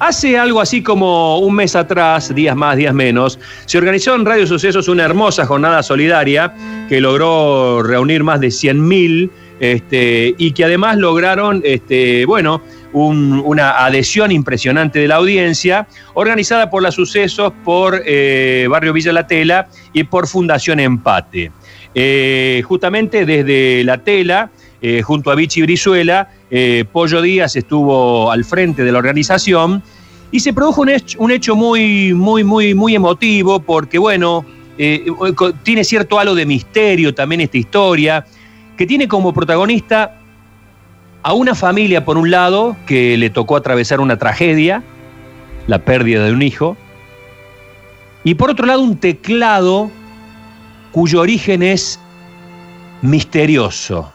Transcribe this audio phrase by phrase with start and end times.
[0.00, 4.44] Hace algo así como un mes atrás, días más, días menos, se organizó en Radio
[4.44, 6.52] Sucesos una hermosa jornada solidaria
[6.88, 9.30] que logró reunir más de 100.000
[9.60, 12.60] este, y que además lograron, este, bueno,
[12.92, 19.28] una adhesión impresionante de la audiencia, organizada por la Sucesos, por eh, Barrio Villa La
[19.28, 21.52] Tela y por Fundación Empate.
[21.94, 24.50] Eh, justamente desde La Tela,
[24.82, 29.82] eh, junto a Vichy Brizuela, eh, Pollo Díaz estuvo al frente de la organización
[30.30, 34.44] y se produjo un hecho, un hecho muy, muy, muy, muy emotivo porque, bueno,
[34.78, 35.04] eh,
[35.64, 38.24] tiene cierto halo de misterio también esta historia,
[38.76, 40.20] que tiene como protagonista
[41.24, 44.84] a una familia, por un lado, que le tocó atravesar una tragedia,
[45.66, 46.76] la pérdida de un hijo,
[48.22, 49.90] y por otro lado un teclado
[50.92, 51.98] cuyo origen es
[53.02, 54.13] misterioso.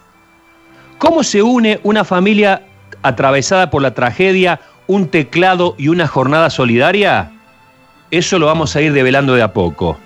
[1.00, 2.62] ¿Cómo se une una familia
[3.04, 7.32] atravesada por la tragedia, un teclado y una jornada solidaria?
[8.12, 9.98] Eso lo vamos a ir develando de a poco.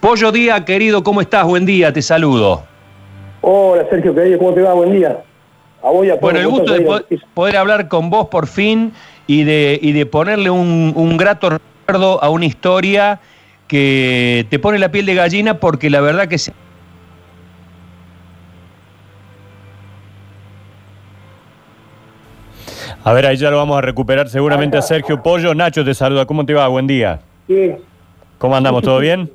[0.00, 1.46] Pollo Díaz, querido, ¿cómo estás?
[1.46, 2.62] Buen día, te saludo.
[3.40, 4.74] Hola, Sergio, querido, ¿cómo te va?
[4.74, 5.18] Buen día.
[5.82, 6.86] A voy a bueno, el gusto de
[7.32, 8.92] poder, hablar con vos por fin
[9.26, 13.18] y de, y de ponerle un, un grato recuerdo a una historia
[13.66, 16.52] que te pone la piel de gallina porque la verdad que se
[23.08, 25.54] A ver, ahí ya lo vamos a recuperar seguramente a Sergio Pollo.
[25.54, 26.68] Nacho te saluda, ¿cómo te va?
[26.68, 27.20] Buen día.
[27.46, 27.72] Sí.
[28.36, 28.82] ¿Cómo andamos?
[28.82, 29.30] ¿Todo bien?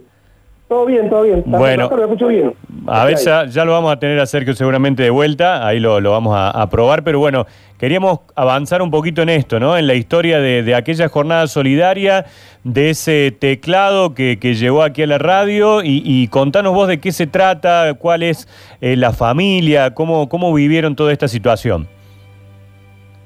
[0.67, 1.41] Todo bien, todo bien.
[1.47, 2.53] Bueno, bien.
[2.85, 6.35] a ver, ya, lo vamos a tener a Sergio seguramente de vuelta, ahí lo, vamos
[6.37, 7.47] a, probar, pero bueno,
[7.79, 9.75] queríamos avanzar un poquito en esto, ¿no?
[9.75, 12.25] En la historia de, aquella jornada solidaria,
[12.63, 17.25] de ese teclado que, llegó aquí a la radio y, contanos vos de qué se
[17.25, 18.47] trata, cuál es
[18.81, 21.87] eh, la familia, cómo, cómo vivieron toda esta situación.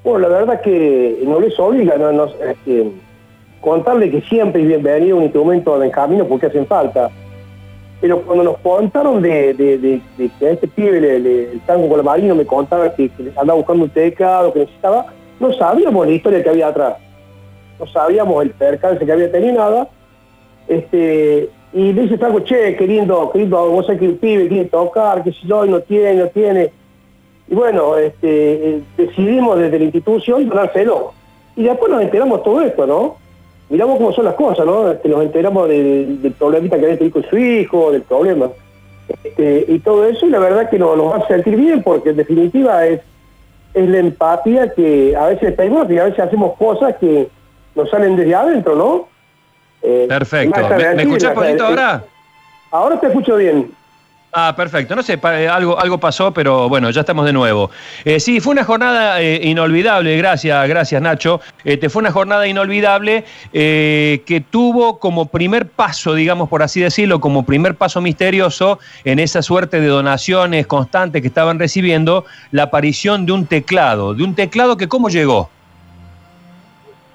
[0.08, 2.90] Bueno, la verdad que no les obliga no, este,
[3.60, 7.10] contarle que siempre es bienvenido un instrumento de camino porque hacen falta.
[8.00, 12.46] Pero cuando nos contaron de, que a este pibe el tango con la marino me
[12.46, 16.94] contaba que, andaba buscando un teclado, que necesitaba, no sabíamos la historia que había atrás.
[17.78, 19.88] No sabíamos el percance que había tenido nada.
[20.68, 25.32] Este, y dice Franco, che, queriendo, queriendo, vos sabés que el pibe quiere tocar, que
[25.32, 26.77] si yo, no tiene, no tiene.
[27.50, 31.12] Y bueno, este, decidimos desde la institución donárselo.
[31.56, 33.16] Y después nos enteramos todo esto, ¿no?
[33.70, 34.90] Miramos cómo son las cosas, ¿no?
[34.90, 38.50] Este, nos enteramos del, problemita que había tenido con su hijo, del problema.
[39.24, 42.16] Este, y todo eso, y la verdad que nos, nos a sentir bien, porque en
[42.16, 43.00] definitiva es,
[43.74, 47.28] es la empatía que a veces pedimos y a veces hacemos cosas que
[47.74, 49.08] nos salen desde adentro, ¿no?
[49.82, 50.60] Eh, Perfecto.
[50.76, 52.04] ¿Me, ¿Me escuchás poquito ahora?
[52.70, 53.70] Ahora te escucho bien.
[54.30, 54.94] Ah, perfecto.
[54.94, 57.70] No sé, eh, algo, algo pasó, pero bueno, ya estamos de nuevo.
[58.04, 61.40] Eh, sí, fue una jornada eh, inolvidable, gracias, gracias Nacho.
[61.64, 67.44] Este, fue una jornada inolvidable que tuvo como primer paso, digamos por así decirlo, como
[67.44, 73.32] primer paso misterioso en esa suerte de donaciones constantes que estaban recibiendo, la aparición de
[73.32, 75.48] un teclado, de un teclado que cómo llegó.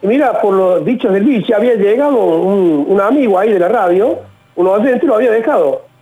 [0.02, 4.20] Mira, por los dichos del bicho, había llegado un, amigo ahí de la radio,
[4.56, 5.93] uno lo había dejado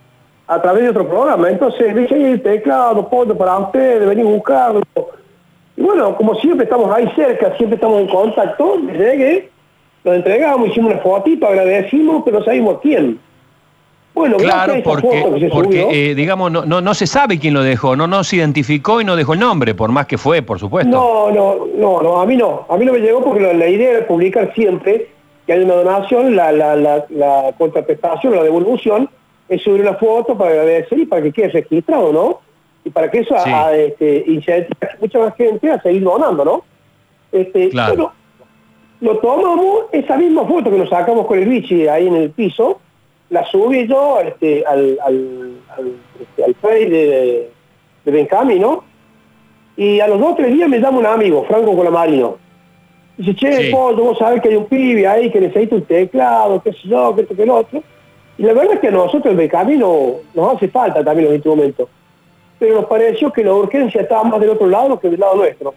[0.52, 1.50] a través de otro programa.
[1.50, 4.82] Entonces dije, el teclado, pongo para ustedes, venir a buscarlo.
[5.78, 9.50] Y bueno, como siempre estamos ahí cerca, siempre estamos en contacto, llegué,
[10.04, 13.18] lo entregamos, hicimos una fotito, agradecimos, pero sabemos quién.
[14.14, 18.08] Bueno, claro, porque, porque eh, digamos, no, no, no, se sabe quién lo dejó, no,
[18.08, 20.92] no se identificó y no dejó el nombre, por más que fue, por supuesto.
[20.92, 23.92] No, no, no, no, a mí no, a mí no me llegó porque la, idea
[23.92, 25.08] era publicar siempre
[25.48, 29.10] que hay una donación, la, la, la, la contraprestación, la devolución,
[29.52, 32.40] es subir una foto para agradecer y para que quede registrado, ¿no?
[32.86, 34.26] Y para que eso a, este,
[35.02, 36.64] mucha más gente a seguir donando, ¿no?
[37.34, 38.14] Este, claro.
[39.02, 42.80] lo tomamos, esa misma foto que nos sacamos con el bichi ahí en el piso,
[43.30, 45.96] la subí yo este, al, al, al,
[46.48, 47.50] este, de,
[48.06, 48.86] de Benjamín, ¿no?
[49.76, 52.38] Y a los dos o tres días me llama un amigo, Franco Colamarino.
[53.18, 53.72] Dice, che, sí.
[53.74, 57.24] vos sabés que hay un pibe ahí que necesita un teclado, qué sé yo, qué
[57.24, 57.84] esto, que el otro.
[58.38, 61.50] Y la verdad es que a nosotros el camino nos hace falta también en este
[61.50, 61.90] momento.
[62.60, 65.74] Pero nos pareció que la urgencia estaba más del otro lado que del lado nuestro.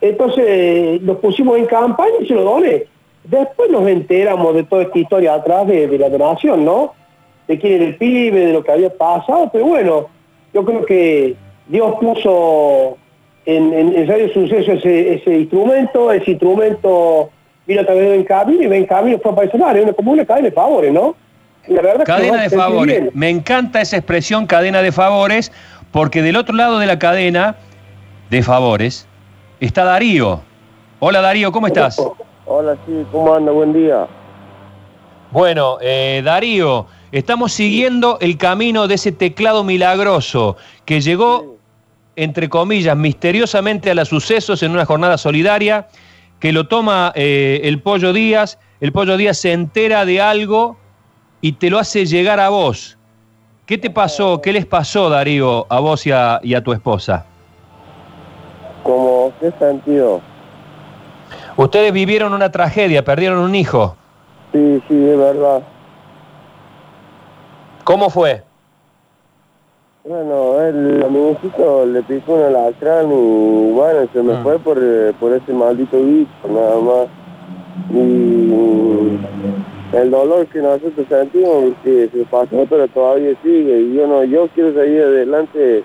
[0.00, 2.84] Entonces nos pusimos en campaña y se lo doné.
[3.24, 6.94] Después nos enteramos de toda esta historia atrás de, la donación, ¿no?
[7.46, 10.08] De quién era el pibe, de lo que había pasado, pero bueno,
[10.54, 12.96] yo creo que Dios puso
[13.44, 17.30] en, en, Radio Suceso ese, instrumento, ese instrumento
[17.66, 20.54] vino a través de Benjamín y Benjamín fue a personal, es como una cadena de
[20.54, 21.14] favores, ¿no?
[22.04, 23.14] Cadena de favores.
[23.14, 25.52] Me encanta esa expresión cadena de favores,
[25.90, 27.56] porque del otro lado de la cadena
[28.30, 29.06] de favores
[29.60, 30.42] está Darío.
[31.00, 32.00] Hola Darío, ¿cómo estás?
[32.46, 33.52] Hola, sí, ¿cómo anda?
[33.52, 34.06] Buen día.
[35.30, 40.56] Bueno, eh, Darío, estamos siguiendo el camino de ese teclado milagroso
[40.86, 41.56] que llegó,
[42.16, 45.88] entre comillas, misteriosamente a los sucesos en una jornada solidaria,
[46.40, 50.78] que lo toma eh, el Pollo Díaz, el Pollo Díaz se entera de algo
[51.40, 52.96] y te lo hace llegar a vos.
[53.66, 57.26] ¿Qué te pasó, qué les pasó, Darío, a vos y a, y a tu esposa?
[58.82, 59.32] ¿Cómo?
[59.40, 60.20] ¿Qué sentido?
[61.56, 63.96] Ustedes vivieron una tragedia, perdieron un hijo.
[64.52, 65.60] Sí, sí, es verdad.
[67.84, 68.42] ¿Cómo fue?
[70.04, 74.42] Bueno, el amigucito le picó un alacrán y bueno, se me Mm.
[74.42, 77.06] fue por, eh, por ese maldito bicho, nada más.
[77.92, 78.48] Y
[79.92, 83.80] el dolor que nosotros sentimos que se pasó, pero todavía sigue.
[83.80, 85.82] Y yo no, yo quiero seguir adelante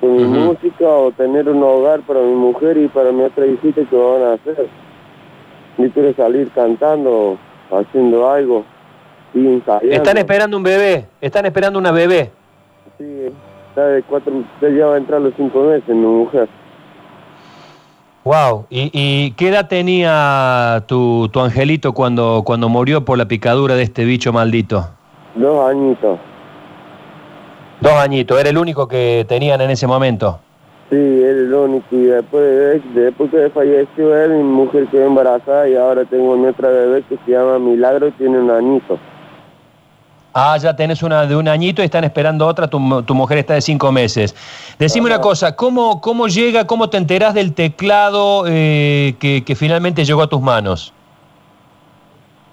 [0.00, 3.82] con mi música o tener un hogar para mi mujer y para mi otra hijita
[3.84, 4.66] que van a hacer.
[5.78, 7.36] Yo quiero salir cantando,
[7.70, 8.64] haciendo algo.
[9.34, 9.94] Y ensayando.
[9.94, 12.30] Están esperando un bebé, están esperando una bebé.
[12.96, 13.26] Sí,
[13.68, 14.32] está de cuatro,
[14.62, 16.48] ya va a entrar los cinco meses mi mujer.
[18.26, 18.66] Wow.
[18.70, 23.84] ¿Y, y qué edad tenía tu, tu angelito cuando, cuando murió por la picadura de
[23.84, 24.84] este bicho maldito?
[25.36, 26.18] Dos añitos.
[27.80, 30.40] Dos añitos, era el único que tenían en ese momento.
[30.90, 31.86] Sí, es el único.
[31.92, 36.48] Y después, de- después que falleció él, mi mujer quedó embarazada y ahora tengo mi
[36.48, 38.98] otra bebé que se llama Milagro y tiene un añito.
[40.38, 43.38] Ah, ya tenés una de un añito y están esperando otra, tu, mu- tu mujer
[43.38, 44.34] está de cinco meses.
[44.78, 50.04] Decime una cosa, ¿cómo, cómo llega, cómo te enterás del teclado eh, que, que finalmente
[50.04, 50.92] llegó a tus manos?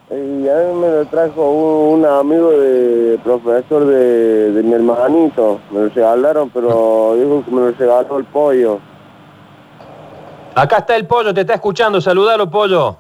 [0.10, 5.60] Y a mí me lo trajo un, un amigo de profesor de, de mi hermanito.
[5.70, 8.80] Me lo regalaron, pero dijo que me lo regaló el pollo.
[10.56, 12.96] Acá está el pollo, te está escuchando, saludalo pollo.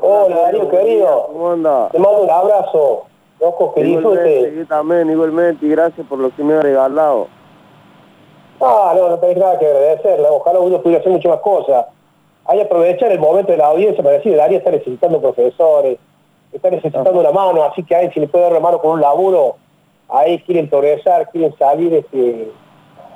[0.00, 1.26] Hola, Darío, querido.
[1.32, 1.88] ¿Cómo anda?
[1.90, 3.04] Te mando un abrazo,
[3.40, 4.54] loco, que disfrute.
[4.56, 7.28] yo también, igualmente, y gracias por lo que me ha regalado.
[8.60, 10.26] Ah, no, no tenés nada que agradecerle.
[10.28, 11.86] Ojalá uno pudiera hacer muchas más cosas.
[12.46, 15.98] Hay que aprovechar el momento de la audiencia para decir, Darío está necesitando profesores,
[16.52, 18.92] está necesitando una mano, así que a él si le puede dar una mano con
[18.92, 19.56] un laburo,
[20.08, 22.50] ahí quieren progresar, quieren salir este,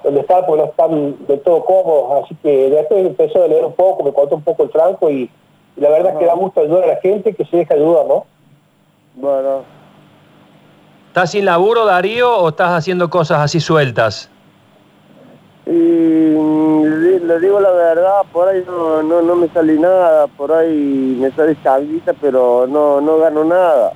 [0.05, 2.25] donde están, porque no están de todo cómodos.
[2.25, 5.31] Así que después empezó a leer un poco, me contó un poco el franco y,
[5.77, 8.07] y la verdad es que da gusto ayudar a la gente que se deja ayudar,
[8.07, 8.27] ¿no?
[9.15, 9.63] Bueno,
[11.13, 14.31] ¿Estás sin laburo, Darío, o estás haciendo cosas así sueltas?
[15.67, 19.75] y mm, le, di- le digo la verdad, por ahí no, no, no me sale
[19.75, 23.93] nada, por ahí me sale changuita, pero no, no gano nada.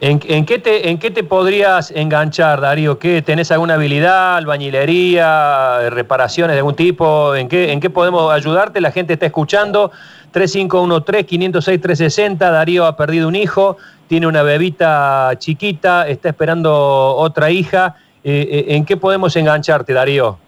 [0.00, 2.98] ¿En, en qué te, ¿En qué te podrías enganchar, Darío?
[2.98, 7.34] ¿Qué, ¿Tenés alguna habilidad, albañilería, reparaciones de algún tipo?
[7.36, 8.80] ¿En qué, ¿En qué podemos ayudarte?
[8.80, 9.92] La gente está escuchando.
[10.34, 12.38] 3513-506-360.
[12.38, 13.76] Darío ha perdido un hijo,
[14.08, 17.94] tiene una bebita chiquita, está esperando otra hija.
[18.24, 20.38] Eh, eh, ¿En qué podemos engancharte, Darío?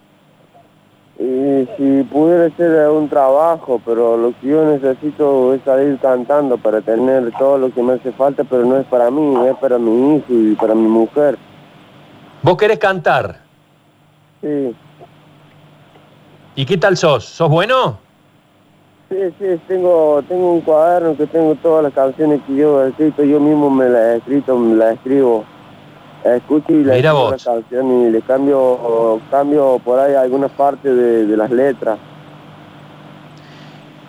[1.19, 6.81] Y si pudiera ser un trabajo, pero lo que yo necesito es salir cantando para
[6.81, 10.17] tener todo lo que me hace falta, pero no es para mí, es para mi
[10.17, 11.39] hijo y para mi mujer.
[12.43, 13.39] ¿Vos querés cantar?
[14.41, 14.75] Sí,
[16.57, 17.23] ¿Y qué tal sos?
[17.23, 17.99] ¿Sos bueno?
[19.09, 23.23] Sí, sí, tengo, tengo un cuaderno que tengo todas las canciones que yo he escrito,
[23.23, 25.45] yo mismo me las he escrito, me las escribo.
[26.23, 31.37] Escucho y las las canciones y le cambio, cambio por ahí algunas partes de, de
[31.37, 31.97] las letras.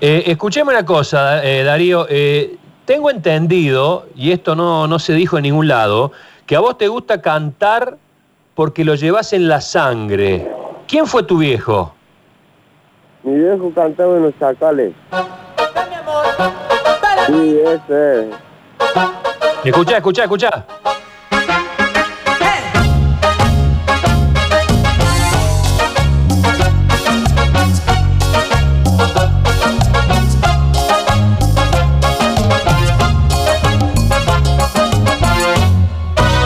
[0.00, 2.06] Eh, escucheme una cosa, eh, Darío.
[2.08, 6.12] eh, tengo entendido, y esto no, no se dijo en ningún lado,
[6.46, 7.98] que a vos te gusta cantar
[8.54, 10.50] porque lo llevas en la sangre.
[10.86, 11.92] ¿Quién fue tu viejo?
[13.22, 14.92] Mi viejo cantaba en los chacales.
[17.26, 18.34] Sí, ese es.
[19.64, 20.66] Escuchá, escuchá, escuchá.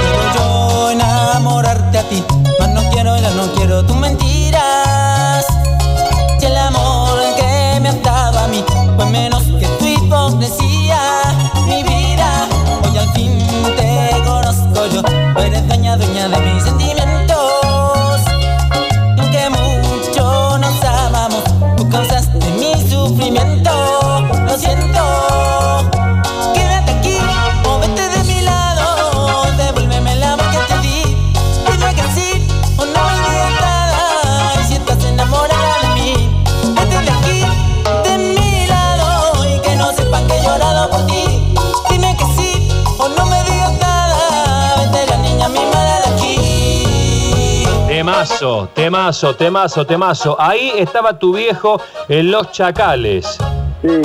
[0.01, 2.25] Quiero yo enamorarte a ti,
[48.23, 50.37] Temazo, temazo, temazo, temazo.
[50.41, 53.37] Ahí estaba tu viejo en Los Chacales.
[53.83, 54.01] Sí,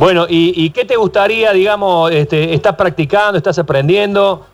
[0.00, 4.46] Bueno, ¿y, y qué te gustaría, digamos, este, estás practicando, estás aprendiendo?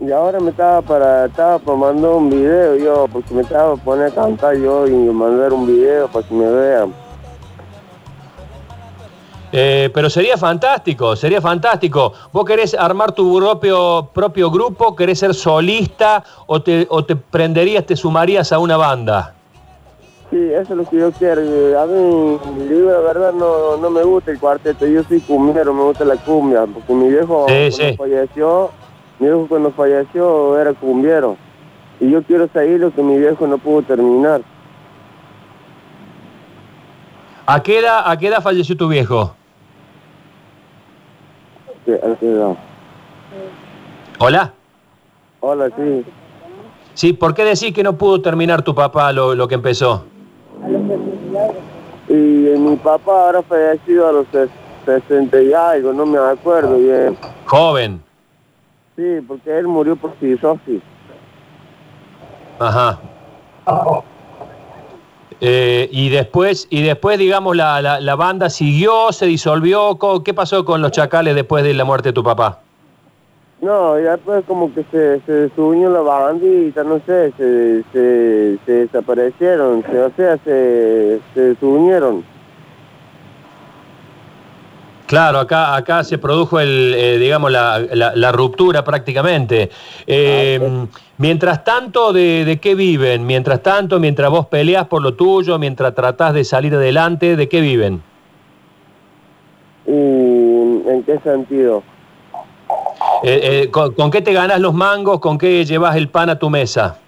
[0.00, 3.80] y ahora me estaba para, estaba por mandar un video yo, porque me estaba por
[3.80, 6.92] poner a cantar yo y mandar un video para que me vean.
[9.52, 12.12] Eh, pero sería fantástico, sería fantástico.
[12.32, 14.94] ¿Vos querés armar tu propio, propio grupo?
[14.94, 16.22] ¿Querés ser solista?
[16.46, 19.34] ¿O te, ¿O te prenderías, te sumarías a una banda?
[20.30, 21.40] Sí, eso es lo que yo quiero.
[21.80, 22.38] A mí,
[22.68, 24.86] la verdad, no, no me gusta el cuarteto.
[24.86, 26.66] Yo soy cumbiero, me gusta la cumbia.
[26.72, 27.96] Porque mi viejo Sí, cuando sí.
[27.96, 28.70] falleció,
[29.18, 31.36] mi viejo cuando falleció era cumbiero.
[31.98, 34.42] Y yo quiero seguir lo que mi viejo no pudo terminar.
[37.46, 39.34] ¿A qué edad, a qué edad falleció tu viejo?
[44.18, 44.52] Hola.
[45.40, 46.04] Hola, sí.
[46.94, 50.04] Sí, ¿por qué decís que no pudo terminar tu papá lo, lo que empezó?
[52.08, 52.12] Y
[52.48, 54.50] eh, mi papá ahora fallecido a los ses-
[54.84, 57.16] 60 y algo, no me acuerdo bien.
[57.46, 58.02] Joven.
[58.96, 60.82] Sí, porque él murió por cirrosis.
[62.58, 62.98] Ajá.
[65.40, 69.98] Eh, y después, y después, digamos, la, la- la banda siguió, se disolvió.
[70.24, 72.60] ¿Qué pasó con los chacales después de la muerte de tu papá?
[73.62, 78.72] No, y después como que se, se desunió la bandita, no sé, se, se, se
[78.72, 82.24] desaparecieron, o sea, se, se desunieron.
[85.10, 89.68] Claro, acá, acá se produjo el, eh, digamos, la, la- la ruptura prácticamente.
[90.06, 90.86] Eh,
[91.18, 93.26] Mientras tanto, ¿de, de qué viven?
[93.26, 97.60] Mientras tanto, mientras vos peleas por lo tuyo, mientras tratás de salir adelante, ¿de qué
[97.60, 98.00] viven?
[99.84, 101.82] ¿Y en qué sentido?
[103.24, 105.18] Eh, ¿con, con qué te ganas los mangos?
[105.18, 106.98] ¿Con qué llevas el pan a tu mesa?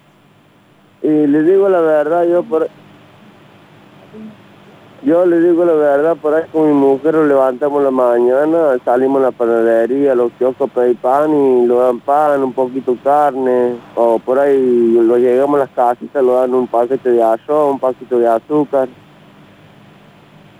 [1.01, 2.67] Y le digo la verdad, yo por...
[5.05, 9.19] Yo le digo la verdad, por ahí con mi mujer nos levantamos la mañana, salimos
[9.21, 12.95] a la panadería, a los kioscos a pedir pan y lo dan pan, un poquito
[13.03, 17.73] carne, o por ahí lo llegamos a las casitas, lo dan un paquete de arroz,
[17.73, 18.87] un paquete de azúcar,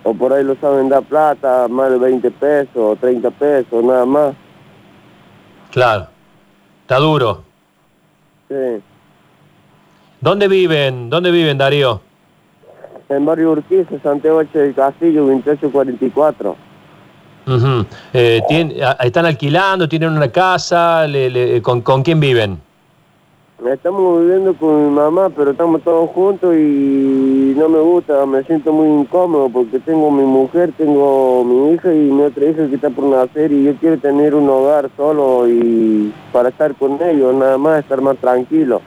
[0.02, 4.04] o por ahí lo saben dar plata, más de 20 pesos, o 30 pesos, nada
[4.04, 4.34] más.
[5.70, 6.08] Claro.
[6.82, 7.44] Está duro.
[8.48, 8.82] Sí.
[10.20, 11.08] ¿Dónde viven?
[11.08, 12.02] ¿Dónde viven, Darío?
[13.08, 14.58] En Barrio Urquiza, Santiago H.
[14.58, 16.56] del Castillo, 2844.
[17.46, 17.84] Ujú.
[18.14, 19.86] Eh, tien- a- ¿Están alquilando?
[19.88, 21.06] ¿Tienen una casa?
[21.06, 22.58] Le- le- con, con quién viven?
[23.72, 28.72] Estamos viviendo con mi mamá, pero estamos todos juntos y no me gusta, me siento
[28.72, 32.90] muy incómodo porque tengo mi mujer, tengo mi hija y mi otra hija que está
[32.90, 37.56] por nacer y yo quiero tener un hogar solo y para estar con ellos, nada
[37.56, 38.82] más estar más tranquilo.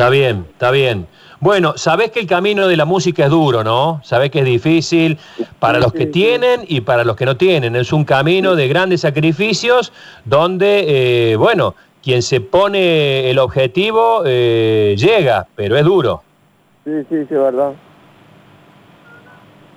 [0.00, 1.06] Está bien, está bien.
[1.40, 4.00] Bueno, sabés que el camino de la música es duro, ¿no?
[4.02, 5.18] Sabés que es difícil
[5.58, 7.76] para los que tienen y para los que no tienen.
[7.76, 9.92] Es un camino de grandes sacrificios
[10.24, 16.22] donde, eh, bueno, quien se pone el objetivo eh, llega, pero es duro.
[16.84, 17.74] Sí, sí, sí, verdad.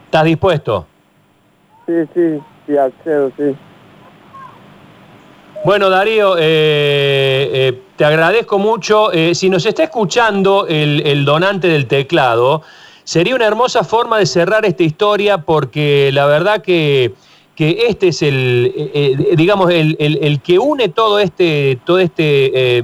[0.06, 0.88] ¿Estás dispuesto?
[1.86, 3.58] Sí, sí, sí, accedo, sí.
[5.66, 9.12] Bueno, Darío, eh, eh, te agradezco mucho.
[9.12, 12.62] Eh, si nos está escuchando el, donante del teclado,
[13.04, 17.14] sería una hermosa forma de cerrar esta historia porque la verdad que,
[17.58, 22.84] este es el, eh, eh, digamos, el, el- que une todo este, todo este,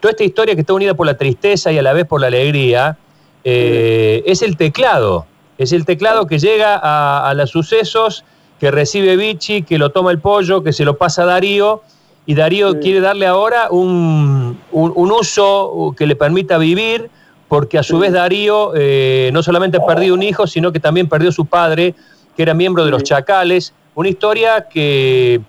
[0.00, 2.28] toda esta historia que está unida por la tristeza y a la vez por la
[2.28, 2.96] alegría,
[3.44, 5.26] es el teclado.
[5.58, 8.24] Es el teclado que llega a, a los sucesos,
[8.58, 11.82] que recibe Vichy, que lo toma el pollo, que se lo pasa a Darío,
[12.26, 12.78] y Darío Sí.
[12.80, 17.08] quiere darle ahora un, un- un uso que le permita vivir,
[17.48, 18.02] porque a su Sí.
[18.02, 21.94] vez Darío eh, no solamente ha perdido un hijo, sino que también perdió su padre,
[22.36, 23.02] que era miembro de los.
[23.04, 23.72] Chacales.
[23.94, 25.40] Una historia que,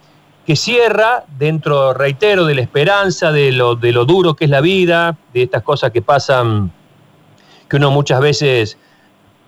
[0.46, 4.62] que cierra dentro, reitero, de la esperanza, de lo, de lo duro que es la
[4.62, 6.72] vida, de estas cosas que pasan,
[7.68, 8.78] que uno muchas veces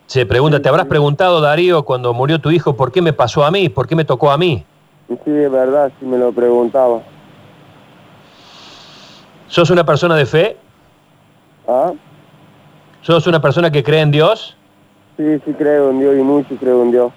[0.07, 3.51] se pregunta, ¿te habrás preguntado, Darío, cuando murió tu hijo, por qué me pasó a
[3.51, 3.69] mí?
[3.69, 4.65] ¿Por qué me tocó a mí?
[5.07, 7.01] Sí, es verdad, sí me lo preguntaba.
[9.49, 10.57] ¿Sos una persona de fe?
[11.67, 11.91] ¿Ah?
[13.01, 14.55] ¿Sos una persona que cree en Dios?
[15.17, 17.11] Sí, sí creo en Dios y mucho creo en Dios.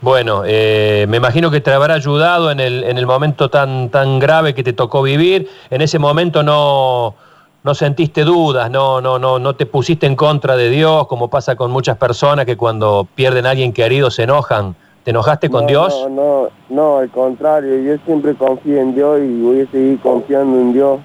[0.00, 4.18] Bueno, eh, me imagino que te habrá ayudado en el, en el momento tan, tan
[4.18, 5.48] grave que te tocó vivir.
[5.70, 7.14] En ese momento no,
[7.62, 11.56] no sentiste dudas, no, no, no, no te pusiste en contra de Dios, como pasa
[11.56, 14.76] con muchas personas que cuando pierden a alguien querido se enojan
[15.06, 15.94] ¿Te enojaste con No, Dios?
[16.02, 20.58] No, no, no, al contrario, yo siempre confío en Dios y voy a seguir confiando
[20.58, 20.98] en Dios.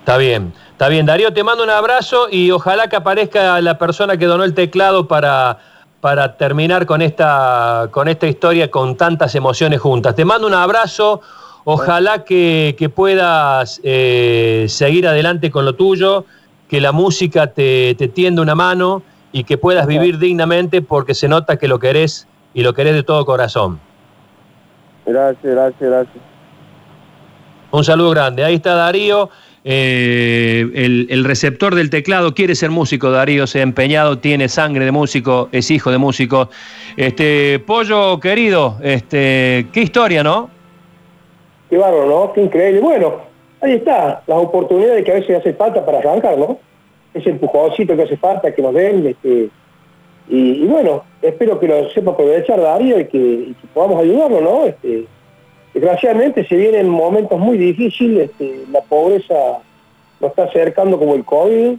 [0.00, 1.06] Está bien, está bien.
[1.06, 5.06] Darío, te mando un abrazo y ojalá que aparezca la persona que donó el teclado
[5.06, 5.58] para,
[6.00, 10.16] para terminar con esta, con esta historia con tantas emociones juntas.
[10.16, 11.20] Te mando un abrazo,
[11.62, 16.24] ojalá que, que puedas eh, seguir adelante con lo tuyo,
[16.68, 21.26] que la música te, te tienda una mano y que puedas vivir dignamente porque se
[21.26, 23.80] nota que lo querés y lo querés de todo corazón.
[25.04, 26.24] Gracias, gracias, gracias.
[27.72, 28.44] Un saludo grande.
[28.44, 29.30] Ahí está Darío,
[29.64, 32.32] eh, el, el receptor del teclado.
[32.32, 33.48] Quiere ser músico, Darío.
[33.48, 36.48] Se ha empeñado, tiene sangre de músico, es hijo de músico.
[36.96, 40.48] Este, Pollo querido, este, qué historia, ¿no?
[41.68, 42.32] Qué bárbaro, ¿no?
[42.32, 42.80] Qué increíble.
[42.80, 43.16] Bueno,
[43.60, 46.60] ahí está, las oportunidades que a veces hace falta para arrancar, ¿no?
[47.14, 49.48] Ese empujoncito que hace falta, que nos den, este,
[50.28, 54.66] y, bueno, espero que lo sepa aprovechar Darío y que, y que podamos ayudarlo, ¿no?
[54.66, 55.06] Este,
[55.72, 59.34] desgraciadamente se vienen momentos muy difíciles, este, la pobreza
[60.20, 61.76] nos está acercando como el COVID,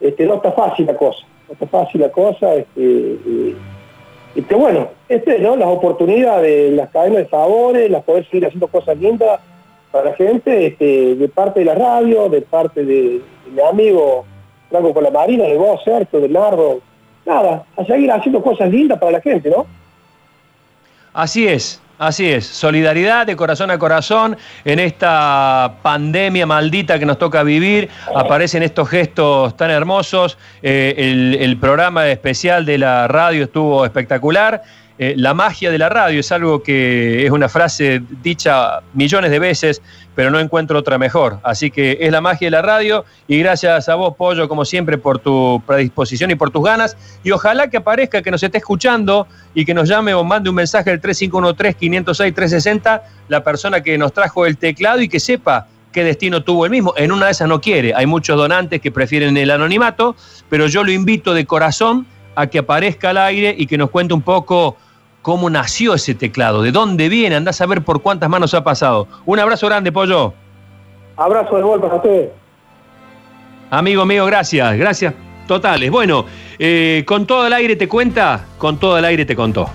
[0.00, 3.56] este, no está fácil la cosa, no está fácil la cosa, este, y-
[4.48, 5.56] que bueno, este, ¿no?
[5.56, 9.40] las oportunidades, las cadenas de favores, las poder seguir haciendo cosas lindas
[9.90, 13.20] para la gente, este, de parte de la radio, de parte de, de
[13.52, 14.24] mi amigo
[14.70, 16.80] Franco con la Marina, de vos, Sergio, de Nardo,
[17.26, 19.66] nada, a seguir haciendo cosas lindas para la gente, ¿no?
[21.12, 22.46] Así es, así es.
[22.46, 27.88] Solidaridad de corazón a corazón en esta pandemia maldita que nos toca vivir.
[28.14, 30.38] Aparecen estos gestos tan hermosos.
[30.62, 34.62] Eh, el, el programa especial de la radio estuvo espectacular.
[35.02, 39.38] Eh, la magia de la radio es algo que es una frase dicha millones de
[39.38, 39.80] veces,
[40.14, 41.38] pero no encuentro otra mejor.
[41.42, 44.98] Así que es la magia de la radio y gracias a vos, Pollo, como siempre,
[44.98, 46.98] por tu predisposición y por tus ganas.
[47.24, 50.56] Y ojalá que aparezca, que nos esté escuchando y que nos llame o mande un
[50.56, 56.44] mensaje al 3513-506-360 la persona que nos trajo el teclado y que sepa qué destino
[56.44, 56.92] tuvo el mismo.
[56.98, 57.94] En una de esas no quiere.
[57.94, 60.14] Hay muchos donantes que prefieren el anonimato,
[60.50, 64.12] pero yo lo invito de corazón a que aparezca al aire y que nos cuente
[64.12, 64.76] un poco
[65.22, 69.06] cómo nació ese teclado, de dónde viene, andás a ver por cuántas manos ha pasado.
[69.26, 70.32] Un abrazo grande, Pollo.
[71.16, 72.30] Abrazo de vuelta a ustedes.
[73.70, 75.14] Amigo mío, gracias, gracias
[75.50, 75.90] totales.
[75.90, 76.26] Bueno,
[76.60, 79.68] eh, con todo el aire te cuenta, con todo el aire te contó.